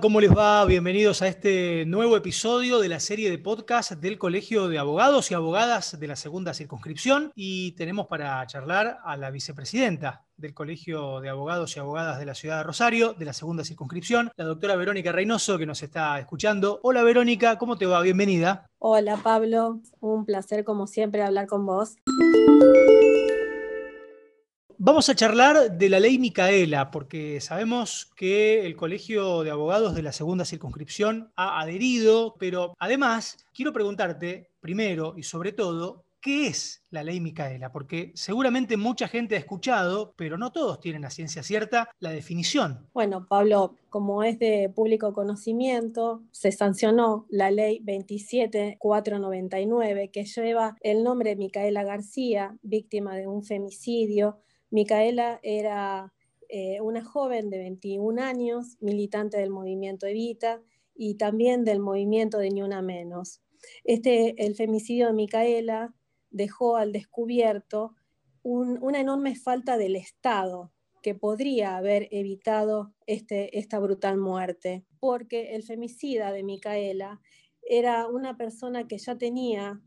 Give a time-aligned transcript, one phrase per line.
[0.00, 0.64] ¿cómo les va?
[0.66, 5.34] Bienvenidos a este nuevo episodio de la serie de podcast del Colegio de Abogados y
[5.34, 7.32] Abogadas de la Segunda Circunscripción.
[7.34, 12.34] Y tenemos para charlar a la vicepresidenta del Colegio de Abogados y Abogadas de la
[12.34, 16.80] Ciudad de Rosario, de la Segunda Circunscripción, la doctora Verónica Reynoso, que nos está escuchando.
[16.82, 18.02] Hola Verónica, ¿cómo te va?
[18.02, 18.66] Bienvenida.
[18.78, 21.96] Hola Pablo, un placer como siempre hablar con vos.
[24.86, 30.02] Vamos a charlar de la ley Micaela, porque sabemos que el Colegio de Abogados de
[30.02, 36.84] la Segunda Circunscripción ha adherido, pero además quiero preguntarte, primero y sobre todo, ¿qué es
[36.90, 37.72] la ley Micaela?
[37.72, 42.88] Porque seguramente mucha gente ha escuchado, pero no todos tienen a ciencia cierta la definición.
[42.94, 51.02] Bueno, Pablo, como es de público conocimiento, se sancionó la ley 27499 que lleva el
[51.02, 54.38] nombre de Micaela García, víctima de un femicidio
[54.70, 56.12] Micaela era
[56.48, 60.62] eh, una joven de 21 años, militante del movimiento Evita
[60.94, 63.42] y también del movimiento de Ni Una Menos.
[63.84, 65.94] Este, el femicidio de Micaela
[66.30, 67.94] dejó al descubierto
[68.42, 70.72] una enorme falta del Estado
[71.02, 77.20] que podría haber evitado este, esta brutal muerte, porque el femicida de Micaela
[77.62, 79.80] era una persona que ya tenía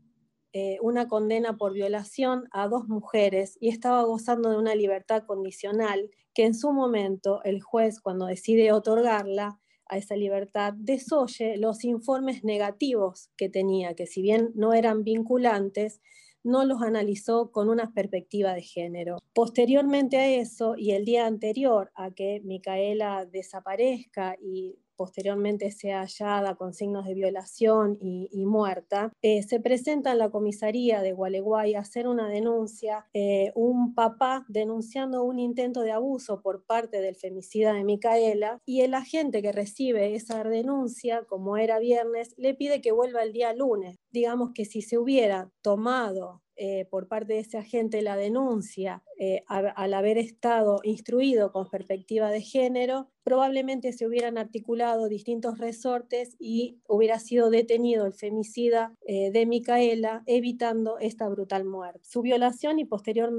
[0.52, 6.10] eh, una condena por violación a dos mujeres y estaba gozando de una libertad condicional
[6.34, 12.44] que en su momento el juez, cuando decide otorgarla a esa libertad, desoye los informes
[12.44, 16.00] negativos que tenía, que si bien no eran vinculantes,
[16.42, 19.18] no los analizó con una perspectiva de género.
[19.34, 26.56] Posteriormente a eso y el día anterior a que Micaela desaparezca y posteriormente sea hallada
[26.56, 31.80] con signos de violación y, muerta, eh, se presenta en la comisaría de Gualeguay a
[31.80, 37.72] hacer una denuncia, eh, un papá denunciando un intento de abuso por parte del femicida
[37.72, 42.92] de Micaela y el agente que recibe esa denuncia, como era viernes, le pide que
[42.92, 43.96] vuelva el día lunes.
[44.10, 49.44] Digamos que si se hubiera tomado eh, por parte de ese agente la denuncia eh,
[49.48, 56.76] al haber estado instruido con perspectiva de género, probablemente se hubieran articulado distintos resortes y
[56.86, 62.00] hubiera sido detenido el femicida eh, de Micaela, evitando esta brutal muerte.
[62.02, 63.32] Su violación y posterior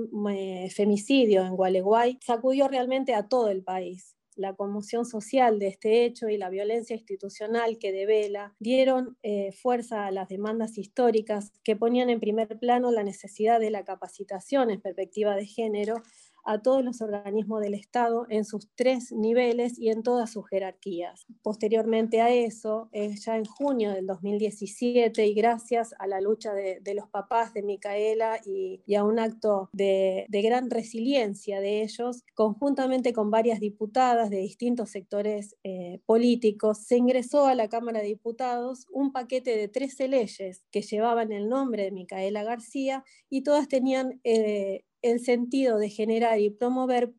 [0.74, 6.30] femicidio en Gualeguay sacudió realmente a todo el país la conmoción social de este hecho
[6.30, 12.10] y la violencia institucional que devela dieron eh, fuerza a las demandas históricas que ponían
[12.10, 15.96] en primer plano la necesidad de la capacitación en perspectiva de género
[16.44, 21.26] a todos los organismos del Estado en sus tres niveles y en todas sus jerarquías.
[21.42, 27.08] Posteriormente a eso, ya en junio del 2017 y gracias a la lucha de, los
[27.10, 33.60] papás de Micaela y, a un acto de, gran resiliencia de ellos, conjuntamente con varias
[33.60, 39.56] diputadas de distintos sectores eh, políticos, se ingresó a la Cámara de Diputados un paquete
[39.56, 45.20] de 13 leyes que llevaban el nombre de Micaela García y todas tenían eh, el
[45.20, 47.14] sentido de generar y promover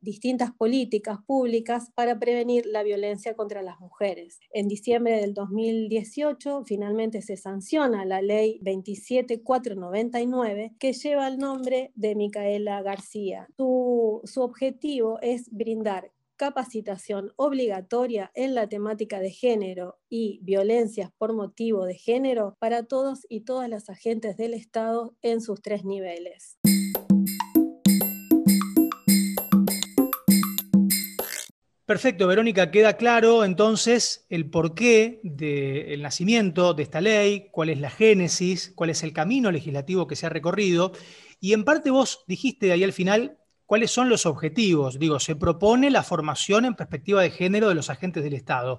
[0.00, 4.40] distintas políticas públicas para prevenir la violencia contra las mujeres.
[4.52, 12.14] En diciembre del 2018 finalmente se sanciona la ley 27499 que lleva el nombre de
[12.14, 13.48] Micaela García.
[13.56, 21.34] Su, su objetivo es brindar capacitación obligatoria en la temática de género y violencias por
[21.34, 26.58] motivo de género para todos y todas las agentes del Estado en sus tres niveles.
[31.84, 37.90] Perfecto, Verónica, queda claro entonces el porqué del nacimiento de esta ley, cuál es la
[37.90, 40.92] génesis, cuál es el camino legislativo que se ha recorrido.
[41.40, 45.00] Y en parte vos dijiste ahí al final cuáles son los objetivos.
[45.00, 48.78] Digo, se propone la formación en perspectiva de género de los agentes del Estado.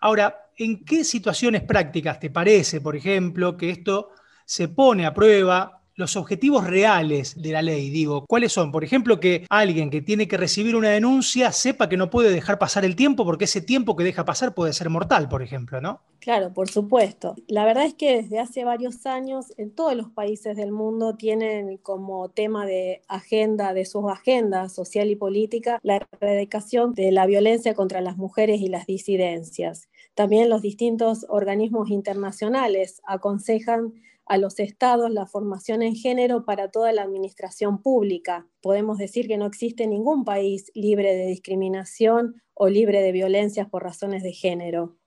[0.00, 4.10] Ahora, ¿en qué situaciones prácticas te parece, por ejemplo, que esto
[4.44, 8.72] se pone a prueba los objetivos reales de la ley, digo, ¿cuáles son?
[8.72, 12.58] Por ejemplo, que alguien que tiene que recibir una denuncia sepa que no puede dejar
[12.58, 16.00] pasar el tiempo porque ese tiempo que deja pasar puede ser mortal, por ejemplo, ¿no?
[16.20, 17.34] Claro, por supuesto.
[17.48, 21.78] La verdad es que desde hace varios años en todos los países del mundo tienen
[21.78, 27.74] como tema de agenda, de sus agendas social y política, la erradicación de la violencia
[27.74, 29.88] contra las mujeres y las disidencias.
[30.20, 33.94] También los distintos organismos internacionales aconsejan
[34.26, 38.46] a los estados la formación en género para toda la administración pública.
[38.60, 43.82] Podemos decir que no existe ningún país libre de discriminación o libre de violencias por
[43.82, 44.98] razones de género.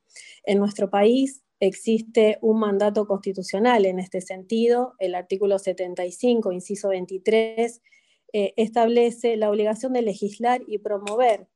[0.46, 4.96] En nuestro país existe un mandato constitucional en este sentido.
[4.98, 7.84] El artículo 75, inciso 23,
[8.34, 11.50] eh, establece la obligación de legislar y promover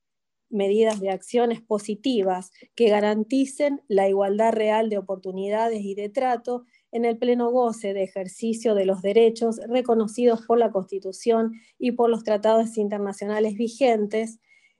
[0.49, 7.05] medidas de acciones positivas que garanticen la igualdad real de oportunidades y de trato en
[7.05, 12.23] el pleno goce de ejercicio de los derechos reconocidos por la Constitución y por los
[12.23, 14.39] tratados internacionales vigentes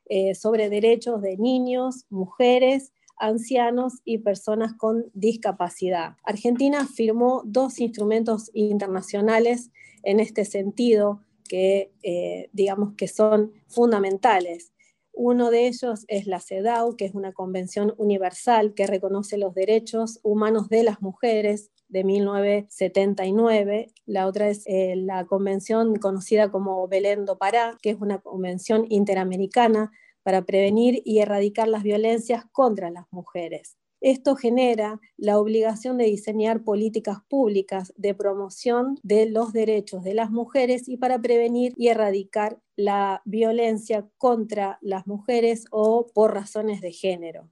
[0.10, 6.16] eh, sobre derechos de niños, mujeres, ancianos y personas con discapacidad.
[6.24, 9.72] Argentina firmó dos instrumentos internacionales
[10.04, 14.72] en este sentido que eh, digamos que son fundamentales.
[15.20, 20.20] Uno de ellos es la CEDAW, que es una convención universal que reconoce los derechos
[20.22, 23.92] humanos de las mujeres de 1979.
[24.06, 28.86] La otra es eh, la convención conocida como Belén do Pará, que es una convención
[28.90, 29.92] interamericana
[30.22, 33.76] para prevenir y erradicar las violencias contra las mujeres.
[34.08, 40.32] Esto genera la obligación de diseñar políticas públicas de promoción de los derechos de las
[40.32, 46.94] mujeres y para prevenir y erradicar la violencia contra las mujeres o por razones de
[46.94, 47.50] género.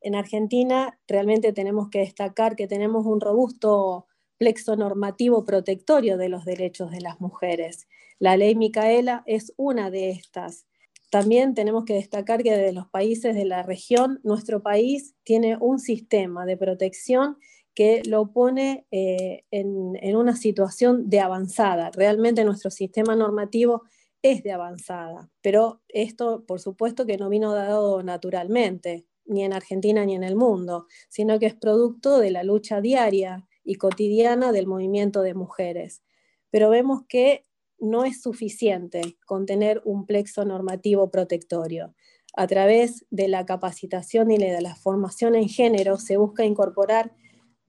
[0.00, 4.08] En Argentina realmente tenemos que destacar que tenemos un robusto
[4.38, 7.86] plexo normativo protectorio de los derechos de las mujeres.
[8.18, 10.66] La ley Micaela es una de estas.
[11.12, 15.78] También tenemos que destacar que de los países de la región, nuestro país tiene un
[15.78, 17.36] sistema de protección
[17.74, 21.90] que lo pone eh, en, en, una situación de avanzada.
[21.90, 23.82] Realmente nuestro sistema normativo
[24.22, 30.06] es de avanzada, pero esto por supuesto que no vino dado naturalmente, ni en Argentina
[30.06, 34.66] ni en el mundo, sino que es producto de la lucha diaria y cotidiana del
[34.66, 36.02] movimiento de mujeres.
[36.48, 37.44] Pero vemos que
[37.82, 41.94] no es suficiente con tener un plexo normativo protectorio.
[42.34, 47.12] A través de la capacitación y de la formación en género se busca incorporar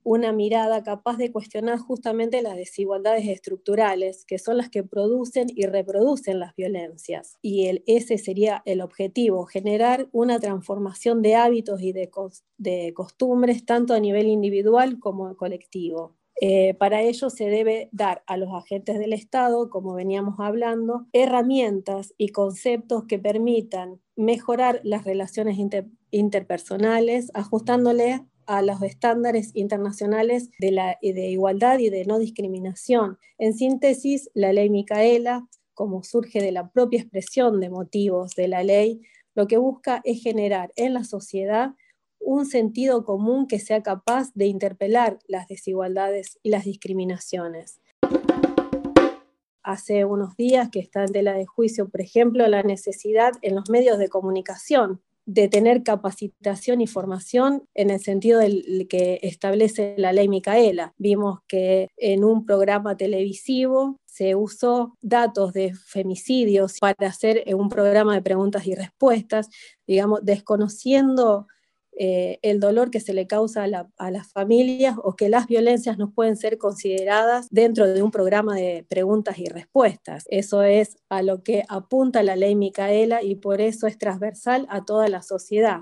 [0.04, 5.66] una mirada capaz de cuestionar justamente las desigualdades estructurales, que son las que producen y
[5.66, 7.38] reproducen las violencias.
[7.40, 12.10] Y el, ese sería el objetivo, generar una transformación de hábitos y de,
[12.58, 16.14] de costumbres, tanto a nivel individual como colectivo.
[16.40, 22.12] Eh, para ello se debe dar a los agentes del Estado, como veníamos hablando, herramientas
[22.18, 25.56] y conceptos que permitan mejorar las relaciones
[26.10, 33.18] interpersonales, ajustándole a los estándares internacionales de igualdad y de no discriminación.
[33.38, 38.62] En síntesis, la ley Micaela, como surge de la propia expresión de motivos de la
[38.62, 39.00] ley,
[39.34, 41.74] lo que busca es generar en la sociedad
[42.24, 47.80] un sentido común que sea capaz de interpelar las desigualdades y las discriminaciones.
[49.62, 53.70] Hace unos días que está en tela de juicio, por ejemplo, la necesidad en los
[53.70, 60.12] medios de comunicación de tener capacitación y formación en el sentido del que establece la
[60.12, 60.92] ley Micaela.
[60.98, 68.14] Vimos que en un programa televisivo se usó datos de femicidios para hacer un programa
[68.14, 69.48] de preguntas y respuestas,
[69.86, 71.46] digamos, desconociendo
[71.96, 76.12] eh, el dolor que se le causa a, las familias o que las violencias no
[76.12, 80.24] pueden ser consideradas dentro de un programa de preguntas y respuestas.
[80.28, 84.84] Eso es a lo que apunta la ley Micaela y por eso es transversal a
[84.84, 85.80] toda la sociedad.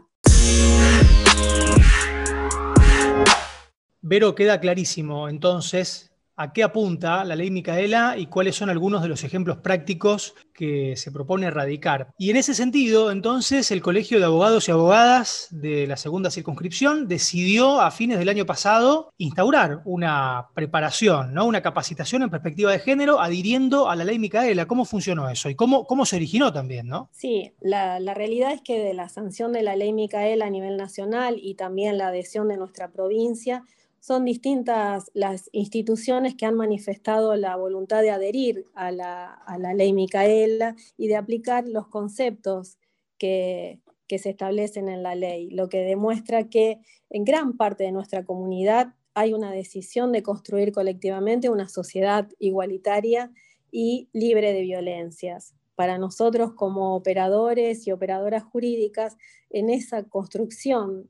[4.03, 9.09] Vero, queda clarísimo entonces a qué apunta la ley Micaela y cuáles son algunos de
[9.09, 12.13] los ejemplos prácticos que se propone erradicar.
[12.19, 17.09] Y en ese sentido, entonces, el Colegio de Abogados y Abogadas de la segunda circunscripción
[17.09, 21.47] decidió a fines del año pasado instaurar una preparación, ¿no?
[21.47, 24.67] una capacitación en perspectiva de género adhiriendo a la ley Micaela.
[24.67, 26.87] ¿Cómo funcionó eso y cómo, cómo se originó también?
[26.87, 27.09] ¿no?
[27.13, 30.77] Sí, la, la realidad es que de la sanción de la ley Micaela a nivel
[30.77, 33.65] nacional y también la adhesión de nuestra provincia,
[34.03, 39.39] son distintas las instituciones que han manifestado la voluntad de adherir a la,
[39.77, 42.79] ley Micaela y de aplicar los conceptos
[43.17, 48.27] que, se establecen en la ley, lo que demuestra que en gran parte de nuestra
[48.27, 53.33] comunidad hay una decisión de construir colectivamente una sociedad igualitaria
[53.71, 55.55] y libre de violencias.
[55.77, 59.17] Para nosotros como operadores y operadoras jurídicas,
[59.49, 61.09] en esa construcción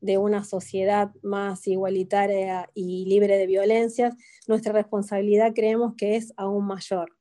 [0.00, 4.14] de una sociedad más igualitaria y libre de violencias,
[4.48, 7.16] nuestra responsabilidad creemos que es aún mayor.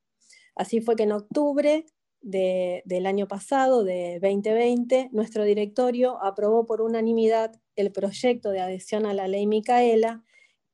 [0.55, 1.85] Así fue que en octubre
[2.21, 9.13] del año pasado, de 2020, nuestro directorio aprobó por unanimidad el proyecto de adhesión a
[9.13, 10.23] la ley Micaela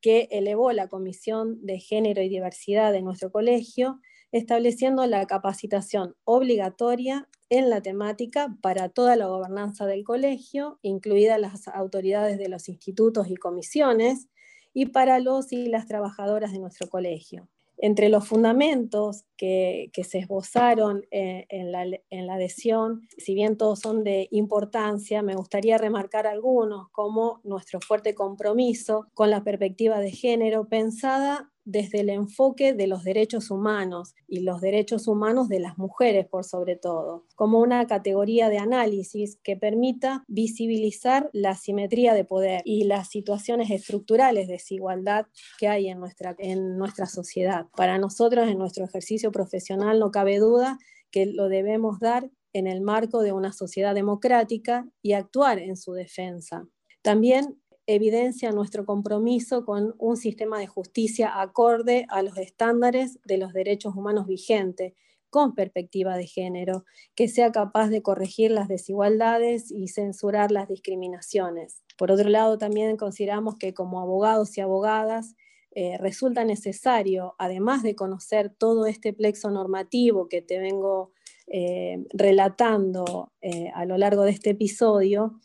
[0.01, 3.99] que elevó la Comisión de Género y Diversidad de nuestro colegio,
[4.31, 11.67] estableciendo la capacitación obligatoria en la temática para toda la gobernanza del colegio, incluidas las
[11.67, 14.27] autoridades de los institutos y comisiones,
[14.73, 17.47] y para los y las trabajadoras de nuestro colegio.
[17.77, 24.27] Entre los fundamentos que, se esbozaron eh, en, la, adhesión, si bien todos son de
[24.31, 31.51] importancia, me gustaría remarcar algunos, como nuestro fuerte compromiso con la perspectiva de género pensada
[31.65, 36.43] desde el enfoque de los derechos humanos y los derechos humanos de las mujeres por
[36.43, 42.85] sobre todo, como una categoría de análisis que permita visibilizar la asimetría de poder y
[42.85, 45.25] las situaciones estructurales de desigualdad
[45.59, 47.65] que hay en nuestra, en nuestra sociedad.
[47.75, 50.77] Para nosotros, en nuestro ejercicio profesional, no cabe duda
[51.11, 55.93] que lo debemos dar en el marco de una sociedad democrática y actuar en su
[55.93, 56.67] defensa.
[57.01, 63.53] También evidencia nuestro compromiso con un sistema de justicia acorde a los estándares de los
[63.53, 64.93] derechos humanos vigentes,
[65.29, 71.83] con perspectiva de género, que sea capaz de corregir las desigualdades y censurar las discriminaciones.
[71.97, 75.35] Por otro lado, también consideramos que como abogados y abogadas
[75.71, 81.11] eh, resulta necesario, además de conocer todo este plexo normativo que te vengo
[81.47, 85.39] eh, relatando eh, a lo largo de este episodio,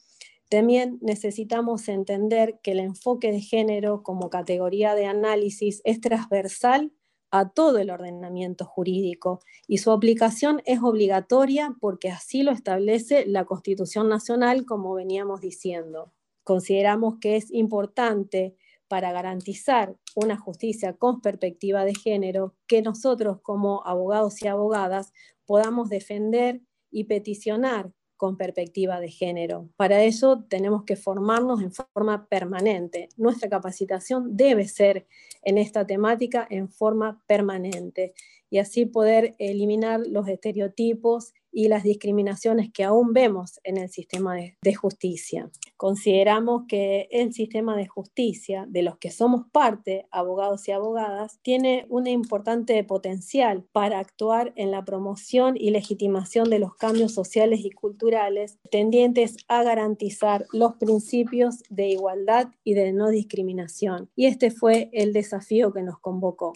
[0.51, 6.93] también necesitamos entender que el enfoque de género como categoría de análisis es transversal
[7.31, 9.39] a todo el ordenamiento jurídico
[9.69, 16.13] y su aplicación es obligatoria porque así lo establece la Constitución Nacional, como veníamos diciendo.
[16.43, 18.57] Consideramos que es importante
[18.89, 25.13] para garantizar una justicia con perspectiva de género que nosotros como abogados y abogadas
[25.47, 29.71] podamos defender y peticionar con perspectiva de género.
[29.77, 33.09] Para eso tenemos que formarnos en forma permanente.
[33.17, 35.07] Nuestra capacitación debe ser
[35.43, 38.13] en esta temática en forma permanente
[38.51, 44.35] y así poder eliminar los estereotipos y las discriminaciones que aún vemos en el sistema
[44.35, 45.51] de, justicia.
[45.77, 51.87] Consideramos que el sistema de justicia, de los que somos parte, abogados y abogadas, tiene
[51.89, 57.71] un importante potencial para actuar en la promoción y legitimación de los cambios sociales y
[57.71, 64.09] culturales tendientes a garantizar los principios de igualdad y de no discriminación.
[64.15, 66.53] Y este fue el desafío que nos convocó.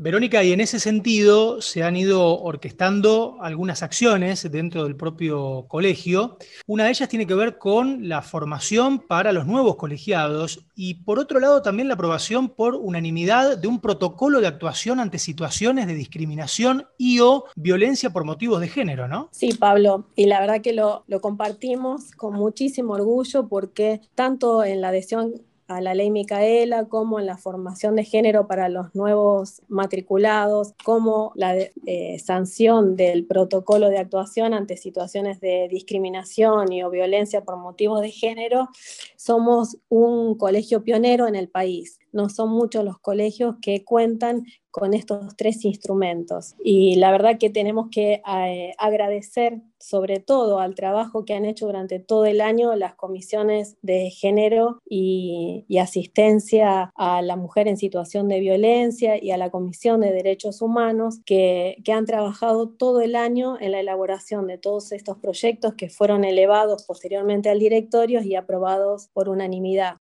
[0.00, 6.38] Verónica, y en ese sentido se han ido orquestando algunas acciones dentro del propio colegio.
[6.68, 11.18] Una de ellas tiene que ver con la formación para los nuevos colegiados y por
[11.18, 15.94] otro lado también la aprobación por unanimidad de un protocolo de actuación ante situaciones de
[15.94, 19.28] discriminación y o violencia por motivos de género, ¿no?
[19.32, 24.80] Sí, Pablo, y la verdad que lo, lo compartimos con muchísimo orgullo porque tanto en
[24.80, 29.62] la adhesión a la ley Micaela, como en la formación de género para los nuevos
[29.68, 36.90] matriculados, como la eh, sanción del protocolo de actuación ante situaciones de discriminación y o
[36.90, 38.68] violencia por motivos de género,
[39.16, 41.98] somos un colegio pionero en el país.
[42.12, 46.54] No son muchos los colegios que cuentan con estos tres instrumentos.
[46.62, 51.66] Y la verdad que tenemos que eh, agradecer sobre todo al trabajo que han hecho
[51.66, 58.26] durante todo el año las comisiones de género y, asistencia a la mujer en situación
[58.26, 63.14] de violencia y a la Comisión de Derechos Humanos que, que han trabajado todo el
[63.14, 68.34] año en la elaboración de todos estos proyectos que fueron elevados posteriormente al directorio y
[68.34, 69.98] aprobados por unanimidad.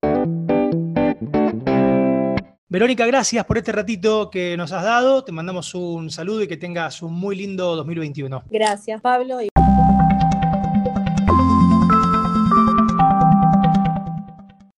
[2.73, 5.25] Verónica, gracias por este ratito que nos has dado.
[5.25, 8.45] Te mandamos un saludo y que tengas un muy lindo 2021.
[8.51, 9.41] Gracias, Pablo.